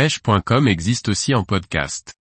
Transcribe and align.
pêche.com 0.00 0.66
existe 0.66 1.10
aussi 1.10 1.34
en 1.34 1.44
podcast. 1.44 2.14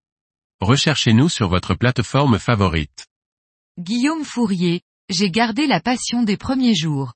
Recherchez-nous 0.60 1.30
sur 1.30 1.48
votre 1.48 1.76
plateforme 1.76 2.38
favorite. 2.38 3.08
Guillaume 3.80 4.26
Fourier, 4.26 4.82
j'ai 5.08 5.32
gardé 5.32 5.66
la 5.66 5.80
passion 5.80 6.24
des 6.24 6.36
premiers 6.36 6.76
jours. 6.76 7.14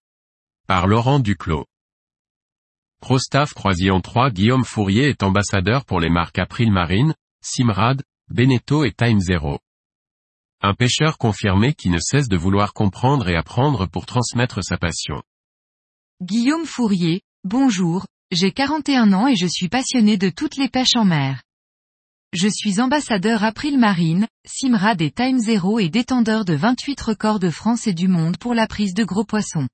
Par 0.65 0.87
Laurent 0.87 1.19
Duclos. 1.19 1.65
Prostaff 3.01 3.53
Croisillon 3.53 3.99
3 3.99 4.29
Guillaume 4.31 4.63
Fourier 4.63 5.09
est 5.09 5.23
ambassadeur 5.23 5.83
pour 5.83 5.99
les 5.99 6.09
marques 6.09 6.39
April 6.39 6.71
Marine, 6.71 7.13
Simrad, 7.41 8.01
Beneteau 8.29 8.85
et 8.85 8.93
Time 8.93 9.19
Zero. 9.19 9.59
Un 10.61 10.75
pêcheur 10.75 11.17
confirmé 11.17 11.73
qui 11.73 11.89
ne 11.89 11.99
cesse 11.99 12.29
de 12.29 12.37
vouloir 12.37 12.71
comprendre 12.71 13.27
et 13.27 13.35
apprendre 13.35 13.85
pour 13.85 14.05
transmettre 14.05 14.63
sa 14.63 14.77
passion. 14.77 15.23
Guillaume 16.21 16.65
Fourier, 16.65 17.21
bonjour, 17.43 18.05
j'ai 18.33 18.51
41 18.51 19.13
ans 19.13 19.27
et 19.27 19.35
je 19.35 19.47
suis 19.47 19.69
passionné 19.69 20.17
de 20.17 20.29
toutes 20.29 20.57
les 20.57 20.69
pêches 20.69 20.95
en 20.95 21.05
mer. 21.05 21.43
Je 22.33 22.47
suis 22.47 22.79
ambassadeur 22.79 23.43
April 23.43 23.77
Marine, 23.77 24.27
Simrad 24.45 25.01
et 25.01 25.11
Time 25.11 25.37
Zero 25.37 25.79
et 25.79 25.89
détendeur 25.89 26.45
de 26.45 26.53
28 26.53 26.99
records 27.01 27.39
de 27.39 27.51
France 27.51 27.85
et 27.85 27.93
du 27.93 28.07
monde 28.07 28.37
pour 28.37 28.55
la 28.55 28.65
prise 28.65 28.95
de 28.95 29.03
gros 29.03 29.23
poissons. 29.23 29.67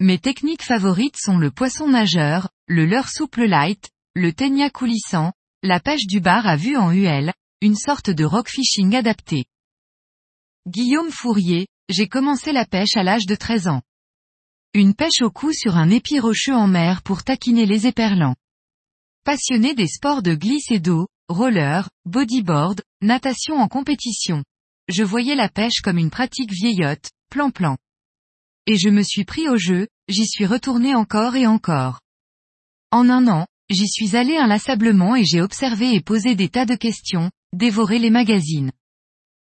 Mes 0.00 0.18
techniques 0.18 0.62
favorites 0.62 1.16
sont 1.18 1.38
le 1.38 1.50
poisson 1.50 1.88
nageur, 1.88 2.50
le 2.66 2.84
leurre 2.84 3.08
souple 3.08 3.44
light, 3.44 3.90
le 4.14 4.32
ténia 4.32 4.68
coulissant, 4.68 5.32
la 5.62 5.80
pêche 5.80 6.06
du 6.06 6.20
bar 6.20 6.46
à 6.46 6.56
vue 6.56 6.76
en 6.76 6.92
UL, 6.92 7.32
une 7.62 7.76
sorte 7.76 8.10
de 8.10 8.24
rock 8.24 8.48
fishing 8.48 8.94
adapté. 8.94 9.44
Guillaume 10.66 11.10
Fourier, 11.10 11.68
j'ai 11.88 12.08
commencé 12.08 12.52
la 12.52 12.66
pêche 12.66 12.96
à 12.96 13.02
l'âge 13.02 13.26
de 13.26 13.34
13 13.34 13.68
ans. 13.68 13.82
Une 14.72 14.94
pêche 14.94 15.22
au 15.22 15.32
cou 15.32 15.52
sur 15.52 15.76
un 15.76 15.90
épi 15.90 16.20
rocheux 16.20 16.54
en 16.54 16.68
mer 16.68 17.02
pour 17.02 17.24
taquiner 17.24 17.66
les 17.66 17.88
éperlans. 17.88 18.36
Passionné 19.24 19.74
des 19.74 19.88
sports 19.88 20.22
de 20.22 20.34
glisse 20.34 20.70
et 20.70 20.78
d'eau, 20.78 21.08
roller, 21.28 21.90
bodyboard, 22.04 22.80
natation 23.02 23.56
en 23.56 23.66
compétition. 23.66 24.44
Je 24.86 25.02
voyais 25.02 25.34
la 25.34 25.48
pêche 25.48 25.80
comme 25.82 25.98
une 25.98 26.10
pratique 26.10 26.52
vieillotte, 26.52 27.10
plan-plan. 27.30 27.78
Et 28.66 28.78
je 28.78 28.90
me 28.90 29.02
suis 29.02 29.24
pris 29.24 29.48
au 29.48 29.56
jeu, 29.56 29.88
j'y 30.06 30.24
suis 30.24 30.46
retourné 30.46 30.94
encore 30.94 31.34
et 31.34 31.48
encore. 31.48 31.98
En 32.92 33.10
un 33.10 33.26
an, 33.26 33.48
j'y 33.70 33.88
suis 33.88 34.14
allé 34.14 34.36
inlassablement 34.36 35.16
et 35.16 35.24
j'ai 35.24 35.42
observé 35.42 35.94
et 35.94 36.00
posé 36.00 36.36
des 36.36 36.48
tas 36.48 36.64
de 36.64 36.76
questions, 36.76 37.32
dévoré 37.52 37.98
les 37.98 38.10
magazines. 38.10 38.70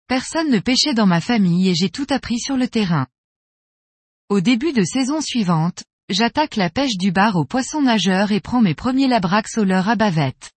Personne 0.07 0.49
ne 0.49 0.59
pêchait 0.59 0.94
dans 0.94 1.07
ma 1.07 1.19
famille 1.19 1.67
et 1.67 1.75
j'ai 1.75 1.89
tout 1.89 2.07
appris 2.09 2.39
sur 2.39 2.55
le 2.55 2.69
terrain. 2.69 3.05
Au 4.30 4.41
début 4.41 4.73
de 4.73 4.83
saison 4.83 5.22
suivante, 5.22 5.83
j'attaque 6.08 6.55
la 6.55 6.69
pêche 6.69 6.97
du 6.97 7.11
bar 7.11 7.35
au 7.35 7.45
poisson 7.45 7.81
nageur 7.81 8.31
et 8.31 8.39
prends 8.39 8.61
mes 8.61 8.75
premiers 8.75 9.08
labrax 9.08 9.58
au 9.58 9.67
à 9.67 9.95
bavette. 9.95 10.52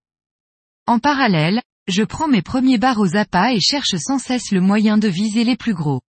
En 0.87 0.98
parallèle, 0.98 1.62
je 1.89 2.03
prends 2.03 2.28
mes 2.28 2.43
premiers 2.43 2.77
bars 2.77 3.00
aux 3.00 3.17
appâts 3.17 3.55
et 3.55 3.61
cherche 3.61 3.97
sans 3.97 4.19
cesse 4.19 4.50
le 4.50 4.61
moyen 4.61 4.98
de 4.98 5.09
viser 5.09 5.45
les 5.45 5.56
plus 5.56 5.73
gros. 5.73 6.03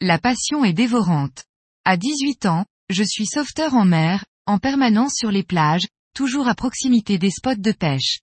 La 0.00 0.18
passion 0.18 0.64
est 0.64 0.72
dévorante. 0.72 1.44
À 1.84 1.98
18 1.98 2.46
ans, 2.46 2.64
je 2.88 3.04
suis 3.04 3.26
sauveteur 3.26 3.74
en 3.74 3.84
mer, 3.84 4.24
en 4.46 4.58
permanence 4.58 5.12
sur 5.14 5.30
les 5.30 5.44
plages, 5.44 5.86
toujours 6.14 6.48
à 6.48 6.54
proximité 6.54 7.18
des 7.18 7.30
spots 7.30 7.56
de 7.56 7.72
pêche. 7.72 8.20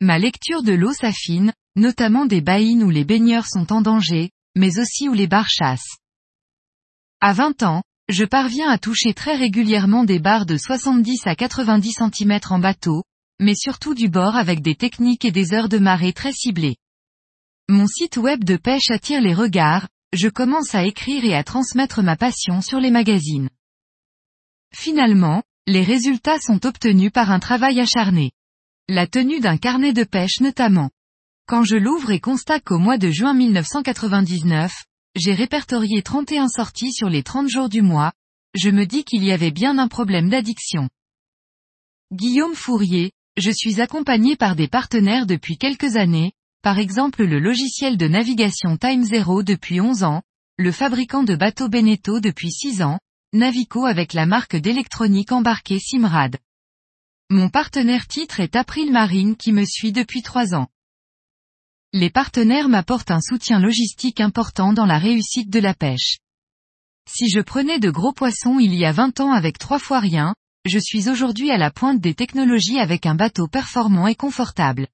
Ma 0.00 0.18
lecture 0.18 0.62
de 0.62 0.72
l'eau 0.72 0.94
s'affine, 0.94 1.52
notamment 1.76 2.24
des 2.24 2.40
baïnes 2.40 2.82
où 2.82 2.88
les 2.88 3.04
baigneurs 3.04 3.46
sont 3.46 3.74
en 3.74 3.82
danger, 3.82 4.30
mais 4.56 4.78
aussi 4.78 5.10
où 5.10 5.12
les 5.12 5.26
bars 5.26 5.50
chassent. 5.50 5.98
À 7.20 7.32
20 7.32 7.64
ans, 7.64 7.82
je 8.08 8.24
parviens 8.24 8.70
à 8.70 8.78
toucher 8.78 9.12
très 9.12 9.34
régulièrement 9.34 10.04
des 10.04 10.20
barres 10.20 10.46
de 10.46 10.56
70 10.56 11.26
à 11.26 11.34
90 11.34 11.98
cm 12.14 12.38
en 12.50 12.60
bateau, 12.60 13.02
mais 13.40 13.56
surtout 13.56 13.94
du 13.94 14.08
bord 14.08 14.36
avec 14.36 14.62
des 14.62 14.76
techniques 14.76 15.24
et 15.24 15.32
des 15.32 15.52
heures 15.52 15.68
de 15.68 15.78
marée 15.78 16.12
très 16.12 16.30
ciblées. 16.30 16.76
Mon 17.68 17.88
site 17.88 18.18
web 18.18 18.44
de 18.44 18.56
pêche 18.56 18.92
attire 18.92 19.20
les 19.20 19.34
regards, 19.34 19.88
je 20.12 20.28
commence 20.28 20.76
à 20.76 20.84
écrire 20.84 21.24
et 21.24 21.34
à 21.34 21.42
transmettre 21.42 22.04
ma 22.04 22.14
passion 22.14 22.60
sur 22.60 22.78
les 22.78 22.92
magazines. 22.92 23.50
Finalement, 24.72 25.42
les 25.66 25.82
résultats 25.82 26.38
sont 26.38 26.64
obtenus 26.66 27.10
par 27.10 27.32
un 27.32 27.40
travail 27.40 27.80
acharné. 27.80 28.30
La 28.88 29.08
tenue 29.08 29.40
d'un 29.40 29.58
carnet 29.58 29.92
de 29.92 30.04
pêche 30.04 30.38
notamment. 30.40 30.90
Quand 31.48 31.64
je 31.64 31.76
l'ouvre 31.76 32.12
et 32.12 32.20
constate 32.20 32.62
qu'au 32.62 32.78
mois 32.78 32.96
de 32.96 33.10
juin 33.10 33.34
1999, 33.34 34.72
j'ai 35.18 35.34
répertorié 35.34 36.02
31 36.02 36.48
sorties 36.48 36.92
sur 36.92 37.08
les 37.08 37.22
30 37.22 37.48
jours 37.48 37.68
du 37.68 37.82
mois, 37.82 38.12
je 38.54 38.70
me 38.70 38.86
dis 38.86 39.04
qu'il 39.04 39.24
y 39.24 39.32
avait 39.32 39.50
bien 39.50 39.78
un 39.78 39.88
problème 39.88 40.30
d'addiction. 40.30 40.88
Guillaume 42.12 42.54
Fourier, 42.54 43.12
je 43.36 43.50
suis 43.50 43.80
accompagné 43.80 44.36
par 44.36 44.56
des 44.56 44.68
partenaires 44.68 45.26
depuis 45.26 45.58
quelques 45.58 45.96
années, 45.96 46.32
par 46.62 46.78
exemple 46.78 47.24
le 47.24 47.40
logiciel 47.40 47.96
de 47.96 48.08
navigation 48.08 48.76
Time 48.76 49.02
Zero 49.02 49.42
depuis 49.42 49.80
11 49.80 50.04
ans, 50.04 50.22
le 50.56 50.72
fabricant 50.72 51.24
de 51.24 51.34
bateaux 51.34 51.68
Beneteau 51.68 52.20
depuis 52.20 52.50
6 52.50 52.82
ans, 52.82 52.98
Navico 53.32 53.84
avec 53.84 54.12
la 54.12 54.24
marque 54.24 54.56
d'électronique 54.56 55.32
embarquée 55.32 55.78
Simrad. 55.78 56.38
Mon 57.28 57.50
partenaire 57.50 58.06
titre 58.06 58.40
est 58.40 58.56
April 58.56 58.90
Marine 58.90 59.36
qui 59.36 59.52
me 59.52 59.64
suit 59.64 59.92
depuis 59.92 60.22
3 60.22 60.54
ans. 60.54 60.68
Les 61.94 62.10
partenaires 62.10 62.68
m'apportent 62.68 63.10
un 63.10 63.22
soutien 63.22 63.58
logistique 63.58 64.20
important 64.20 64.74
dans 64.74 64.84
la 64.84 64.98
réussite 64.98 65.48
de 65.48 65.58
la 65.58 65.72
pêche. 65.72 66.18
Si 67.08 67.30
je 67.30 67.40
prenais 67.40 67.78
de 67.78 67.88
gros 67.88 68.12
poissons 68.12 68.58
il 68.58 68.74
y 68.74 68.84
a 68.84 68.92
20 68.92 69.20
ans 69.20 69.32
avec 69.32 69.56
trois 69.56 69.78
fois 69.78 69.98
rien, 69.98 70.34
je 70.66 70.78
suis 70.78 71.08
aujourd'hui 71.08 71.50
à 71.50 71.56
la 71.56 71.70
pointe 71.70 71.98
des 71.98 72.12
technologies 72.12 72.78
avec 72.78 73.06
un 73.06 73.14
bateau 73.14 73.48
performant 73.48 74.06
et 74.06 74.14
confortable. 74.14 74.86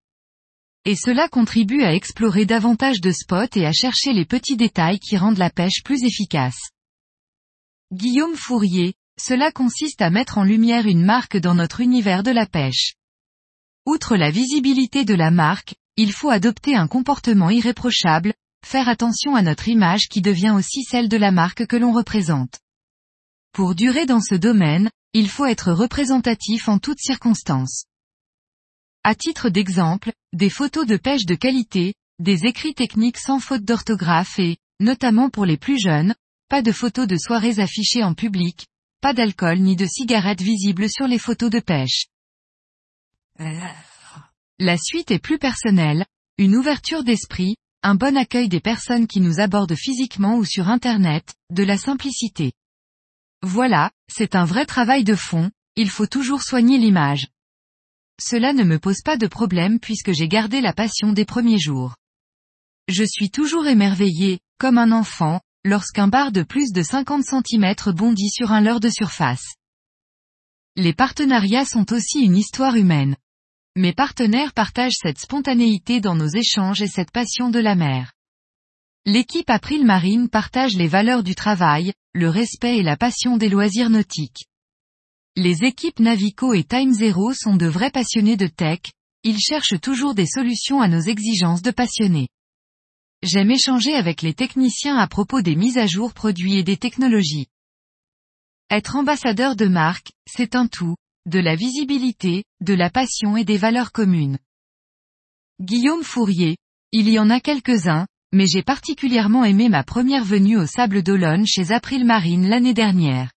Et 0.85 0.95
cela 0.95 1.29
contribue 1.29 1.83
à 1.83 1.95
explorer 1.95 2.47
davantage 2.47 3.01
de 3.01 3.11
spots 3.11 3.57
et 3.57 3.67
à 3.67 3.73
chercher 3.73 4.13
les 4.13 4.25
petits 4.25 4.57
détails 4.57 5.01
qui 5.01 5.17
rendent 5.17 5.39
la 5.39 5.51
pêche 5.51 5.83
plus 5.83 6.05
efficace. 6.05 6.71
Guillaume 7.93 8.37
Fourier, 8.37 8.95
cela 9.21 9.51
consiste 9.51 10.01
à 10.01 10.11
mettre 10.11 10.39
en 10.39 10.45
lumière 10.45 10.87
une 10.87 11.05
marque 11.05 11.39
dans 11.39 11.57
notre 11.57 11.81
univers 11.81 12.23
de 12.23 12.31
la 12.31 12.47
pêche. 12.47 12.95
Outre 13.85 14.17
la 14.17 14.31
visibilité 14.31 15.05
de 15.05 15.15
la 15.15 15.33
marque, 15.33 15.75
il 15.97 16.13
faut 16.13 16.31
adopter 16.31 16.75
un 16.75 16.89
comportement 16.89 17.51
irréprochable, 17.51 18.35
faire 18.65 18.89
attention 18.89 19.37
à 19.37 19.43
notre 19.43 19.69
image 19.69 20.09
qui 20.09 20.23
devient 20.23 20.53
aussi 20.57 20.83
celle 20.83 21.09
de 21.09 21.17
la 21.17 21.31
marque 21.31 21.67
que 21.67 21.77
l'on 21.77 21.93
représente. 21.93 22.59
Pour 23.53 23.75
durer 23.75 24.07
dans 24.07 24.21
ce 24.21 24.35
domaine, 24.35 24.91
il 25.13 25.29
faut 25.29 25.47
être 25.47 25.73
représentatif 25.73 26.69
en 26.69 26.79
toutes 26.79 26.99
circonstances. 26.99 27.85
À 29.05 29.15
titre 29.15 29.49
d'exemple, 29.51 30.13
des 30.33 30.51
photos 30.51 30.87
de 30.87 30.97
pêche 30.97 31.27
de 31.27 31.37
qualité, 31.37 31.95
des 32.19 32.47
écrits 32.47 32.75
techniques 32.75 33.19
sans 33.19 33.39
faute 33.39 33.65
d'orthographe 33.65 34.39
et, 34.39 34.57
notamment 34.81 35.31
pour 35.31 35.45
les 35.45 35.57
plus 35.57 35.79
jeunes, 35.79 36.15
pas 36.49 36.63
de 36.63 36.73
photos 36.73 37.07
de 37.07 37.17
soirées 37.17 37.61
affichées 37.61 38.03
en 38.03 38.15
public, 38.15 38.67
pas 39.01 39.13
d'alcool 39.13 39.61
ni 39.61 39.77
de 39.77 39.87
cigarettes 39.87 40.43
visibles 40.43 40.89
sur 40.89 41.07
les 41.07 41.19
photos 41.19 41.51
de 41.51 41.61
pêche. 41.61 42.07
La 44.61 44.77
suite 44.79 45.11
est 45.11 45.19
plus 45.19 45.39
personnelle, 45.39 46.07
une 46.39 46.55
ouverture 46.55 47.03
d'esprit, 47.03 47.57
un 47.83 47.97
bon 47.97 48.17
accueil 48.17 48.49
des 48.49 48.61
personnes 48.61 49.09
qui 49.09 49.21
nous 49.21 49.41
abordent 49.41 49.75
physiquement 49.75 50.37
ou 50.37 50.45
sur 50.45 50.69
Internet, 50.69 51.35
de 51.51 51.65
la 51.65 51.77
simplicité. 51.77 52.53
Voilà, 53.43 53.91
c'est 54.09 54.37
un 54.37 54.45
vrai 54.45 54.65
travail 54.65 55.03
de 55.03 55.17
fond, 55.17 55.51
il 55.75 55.91
faut 55.91 56.07
toujours 56.07 56.43
soigner 56.43 56.79
l'image. 56.79 57.27
Cela 58.21 58.53
ne 58.53 58.63
me 58.63 58.79
pose 58.79 59.03
pas 59.05 59.17
de 59.17 59.27
problème 59.27 59.81
puisque 59.81 60.13
j'ai 60.13 60.29
gardé 60.29 60.61
la 60.61 60.73
passion 60.73 61.13
des 61.13 61.25
premiers 61.25 61.59
jours. 61.59 61.97
Je 62.87 63.03
suis 63.03 63.31
toujours 63.31 63.67
émerveillé, 63.67 64.39
comme 64.59 64.79
un 64.79 64.93
enfant, 64.93 65.41
lorsqu'un 65.65 66.07
bar 66.07 66.31
de 66.31 66.45
plus 66.45 66.71
de 66.71 66.83
50 66.83 67.25
cm 67.25 67.75
bondit 67.93 68.31
sur 68.31 68.53
un 68.53 68.61
leurre 68.61 68.79
de 68.79 68.91
surface. 68.91 69.57
Les 70.77 70.95
partenariats 70.95 71.65
sont 71.65 71.93
aussi 71.93 72.21
une 72.21 72.37
histoire 72.37 72.77
humaine. 72.77 73.17
Mes 73.77 73.93
partenaires 73.93 74.53
partagent 74.53 74.99
cette 75.03 75.19
spontanéité 75.19 76.01
dans 76.01 76.15
nos 76.15 76.29
échanges 76.29 76.81
et 76.81 76.87
cette 76.87 77.11
passion 77.11 77.51
de 77.51 77.59
la 77.59 77.75
mer. 77.75 78.13
L'équipe 79.05 79.51
April 79.51 79.85
Marine 79.85 80.29
partage 80.29 80.77
les 80.77 80.87
valeurs 80.87 81.25
du 81.25 81.35
travail, 81.35 81.93
le 82.13 82.29
respect 82.29 82.79
et 82.79 82.85
la 82.85 82.97
passion 82.97 83.37
des 83.37 83.49
loisirs 83.49 83.91
nautiques. 83.91 84.47
Les 85.35 85.65
équipes 85.65 85.99
Navico 85.99 86.55
et 86.55 86.63
Time 86.63 86.93
Zero 86.93 87.35
sont 87.35 87.57
de 87.57 87.67
vrais 87.67 87.91
passionnés 87.91 88.37
de 88.37 88.47
tech, 88.47 88.79
ils 89.25 89.41
cherchent 89.41 89.81
toujours 89.81 90.15
des 90.15 90.27
solutions 90.27 90.81
à 90.81 90.87
nos 90.87 91.01
exigences 91.01 91.63
de 91.63 91.73
passionnés. 91.73 92.29
J'aime 93.25 93.51
échanger 93.51 93.95
avec 93.95 94.23
les 94.23 94.35
techniciens 94.35 94.99
à 94.99 95.09
propos 95.09 95.43
des 95.43 95.57
mises 95.57 95.79
à 95.79 95.89
jour 95.89 96.15
produits 96.15 96.59
et 96.59 96.63
des 96.63 96.77
technologies. 96.77 97.49
Être 98.71 98.95
ambassadeur 98.95 99.57
de 99.57 99.67
marque, 99.67 100.13
c'est 100.29 100.55
un 100.55 100.69
tout, 100.69 100.95
de 101.27 101.39
la 101.39 101.57
visibilité, 101.57 102.45
de 102.61 102.75
la 102.75 102.91
passion 102.91 103.37
et 103.37 103.45
des 103.45 103.57
valeurs 103.57 103.93
communes. 103.93 104.39
Guillaume 105.61 106.03
Fourier, 106.03 106.57
il 106.93 107.09
y 107.09 107.19
en 107.19 107.31
a 107.31 107.41
quelques-uns, 107.41 108.07
mais 108.33 108.47
j'ai 108.47 108.63
particulièrement 108.63 109.45
aimé 109.45 109.69
ma 109.69 109.85
première 109.85 110.25
venue 110.25 110.59
au 110.59 110.67
Sable 110.67 111.03
d'Olonne 111.03 111.47
chez 111.47 111.73
April 111.73 112.05
Marine 112.05 112.49
l'année 112.49 112.75
dernière. 112.75 113.31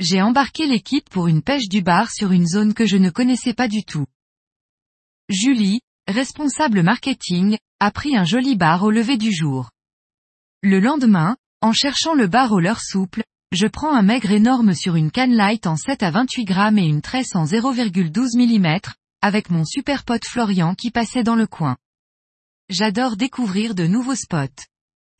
J'ai 0.00 0.22
embarqué 0.22 0.66
l'équipe 0.66 1.08
pour 1.10 1.28
une 1.28 1.42
pêche 1.42 1.68
du 1.68 1.82
bar 1.82 2.10
sur 2.10 2.32
une 2.32 2.46
zone 2.46 2.74
que 2.74 2.86
je 2.86 2.96
ne 2.96 3.10
connaissais 3.10 3.54
pas 3.54 3.68
du 3.68 3.84
tout. 3.84 4.06
Julie, 5.28 5.80
responsable 6.06 6.82
marketing, 6.82 7.58
a 7.80 7.90
pris 7.90 8.16
un 8.16 8.24
joli 8.24 8.56
bar 8.56 8.82
au 8.82 8.90
lever 8.90 9.18
du 9.18 9.32
jour. 9.32 9.70
Le 10.62 10.80
lendemain, 10.80 11.36
en 11.60 11.72
cherchant 11.72 12.14
le 12.14 12.26
bar 12.26 12.52
au 12.52 12.60
leurre 12.60 12.80
souple, 12.80 13.22
je 13.52 13.66
prends 13.66 13.94
un 13.94 14.02
maigre 14.02 14.32
énorme 14.32 14.74
sur 14.74 14.96
une 14.96 15.10
canne 15.10 15.34
light 15.34 15.66
en 15.66 15.76
7 15.76 16.02
à 16.02 16.10
28 16.10 16.44
grammes 16.44 16.78
et 16.78 16.86
une 16.86 17.00
tresse 17.00 17.34
en 17.34 17.44
0,12 17.44 18.36
mm, 18.36 18.80
avec 19.22 19.50
mon 19.50 19.64
super 19.64 20.04
pote 20.04 20.26
Florian 20.26 20.74
qui 20.74 20.90
passait 20.90 21.22
dans 21.22 21.34
le 21.34 21.46
coin. 21.46 21.76
J'adore 22.68 23.16
découvrir 23.16 23.74
de 23.74 23.86
nouveaux 23.86 24.14
spots. 24.14 24.64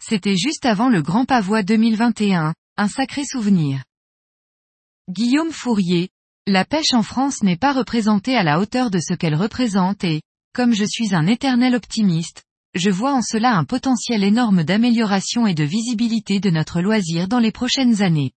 C'était 0.03 0.37
juste 0.37 0.67
avant 0.67 0.91
le 0.91 1.01
Grand 1.01 1.25
Pavois 1.25 1.63
2021, 1.63 2.55
un 2.77 2.89
sacré 2.89 3.25
souvenir. 3.25 3.83
Guillaume 5.09 5.51
Fourier, 5.51 6.11
la 6.47 6.67
pêche 6.67 6.93
en 6.93 7.03
France 7.03 7.43
n'est 7.43 7.57
pas 7.57 7.73
représentée 7.73 8.37
à 8.37 8.43
la 8.43 8.61
hauteur 8.61 8.91
de 8.91 9.01
ce 9.01 9.15
qu'elle 9.15 9.35
représente 9.35 10.05
et, 10.05 10.21
comme 10.55 10.75
je 10.75 10.85
suis 10.85 11.15
un 11.15 11.27
éternel 11.27 11.75
optimiste, 11.75 12.45
je 12.79 12.91
vois 12.91 13.13
en 13.13 13.23
cela 13.23 13.57
un 13.57 13.65
potentiel 13.65 14.25
énorme 14.25 14.65
d'amélioration 14.65 15.47
et 15.47 15.55
de 15.55 15.65
visibilité 15.65 16.41
de 16.41 16.51
notre 16.51 16.81
loisir 16.81 17.29
dans 17.29 17.41
les 17.41 17.53
prochaines 17.53 18.03
années. 18.03 18.33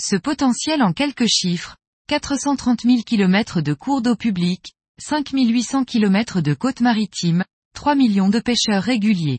Ce 0.00 0.16
potentiel 0.16 0.82
en 0.82 0.92
quelques 0.92 1.26
chiffres, 1.26 1.76
430 2.08 2.82
000 2.82 3.02
km 3.02 3.60
de 3.60 3.74
cours 3.74 4.02
d'eau 4.02 4.16
publique, 4.16 4.74
5 5.00 5.30
800 5.30 5.84
km 5.84 6.40
de 6.40 6.54
côtes 6.54 6.80
maritimes, 6.80 7.44
3 7.74 7.94
millions 7.94 8.28
de 8.28 8.40
pêcheurs 8.40 8.82
réguliers. 8.82 9.38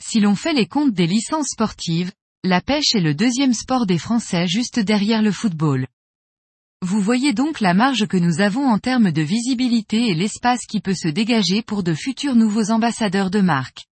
Si 0.00 0.20
l'on 0.20 0.34
fait 0.34 0.52
les 0.52 0.66
comptes 0.66 0.92
des 0.92 1.06
licences 1.06 1.50
sportives, 1.52 2.12
la 2.44 2.60
pêche 2.60 2.94
est 2.94 3.00
le 3.00 3.14
deuxième 3.14 3.54
sport 3.54 3.86
des 3.86 3.98
Français 3.98 4.46
juste 4.46 4.80
derrière 4.80 5.22
le 5.22 5.32
football. 5.32 5.86
Vous 6.82 7.00
voyez 7.00 7.32
donc 7.32 7.60
la 7.60 7.74
marge 7.74 8.08
que 8.08 8.16
nous 8.16 8.40
avons 8.40 8.66
en 8.66 8.80
termes 8.80 9.12
de 9.12 9.22
visibilité 9.22 10.08
et 10.08 10.14
l'espace 10.14 10.66
qui 10.66 10.80
peut 10.80 10.96
se 10.96 11.06
dégager 11.06 11.62
pour 11.62 11.84
de 11.84 11.94
futurs 11.94 12.34
nouveaux 12.34 12.72
ambassadeurs 12.72 13.30
de 13.30 13.40
marque. 13.40 13.86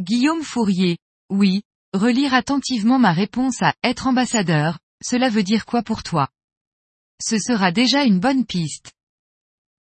Guillaume 0.00 0.42
Fourier, 0.42 0.96
oui, 1.28 1.64
relire 1.92 2.32
attentivement 2.32 2.98
ma 2.98 3.12
réponse 3.12 3.60
à 3.60 3.74
être 3.84 4.06
ambassadeur, 4.06 4.78
cela 5.04 5.28
veut 5.28 5.42
dire 5.42 5.66
quoi 5.66 5.82
pour 5.82 6.02
toi? 6.02 6.30
Ce 7.20 7.38
sera 7.38 7.72
déjà 7.72 8.04
une 8.04 8.20
bonne 8.20 8.46
piste. 8.46 8.94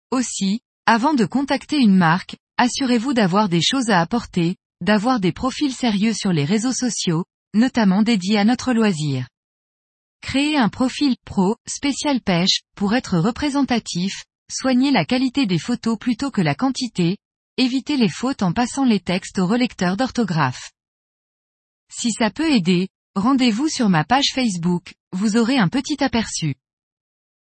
Aussi, 0.09 0.61
avant 0.87 1.13
de 1.13 1.25
contacter 1.25 1.77
une 1.77 1.95
marque, 1.95 2.37
assurez-vous 2.57 3.13
d'avoir 3.13 3.49
des 3.49 3.61
choses 3.61 3.91
à 3.91 4.01
apporter, 4.01 4.55
d'avoir 4.81 5.19
des 5.19 5.31
profils 5.31 5.73
sérieux 5.73 6.13
sur 6.13 6.33
les 6.33 6.45
réseaux 6.45 6.73
sociaux, 6.73 7.25
notamment 7.53 8.01
dédiés 8.01 8.39
à 8.39 8.45
notre 8.45 8.73
loisir. 8.73 9.27
Créer 10.21 10.57
un 10.57 10.69
profil 10.69 11.15
pro, 11.23 11.55
spécial 11.67 12.21
pêche, 12.21 12.61
pour 12.75 12.93
être 12.95 13.17
représentatif, 13.17 14.25
soigner 14.51 14.91
la 14.91 15.05
qualité 15.05 15.45
des 15.45 15.59
photos 15.59 15.97
plutôt 15.97 16.31
que 16.31 16.41
la 16.41 16.55
quantité, 16.55 17.17
éviter 17.57 17.97
les 17.97 18.09
fautes 18.09 18.43
en 18.43 18.53
passant 18.53 18.85
les 18.85 18.99
textes 18.99 19.39
au 19.39 19.47
relecteur 19.47 19.97
d'orthographe. 19.97 20.71
Si 21.91 22.11
ça 22.11 22.29
peut 22.29 22.51
aider, 22.51 22.89
rendez-vous 23.15 23.69
sur 23.69 23.89
ma 23.89 24.03
page 24.03 24.31
Facebook, 24.33 24.93
vous 25.11 25.37
aurez 25.37 25.57
un 25.57 25.69
petit 25.69 26.03
aperçu. 26.03 26.55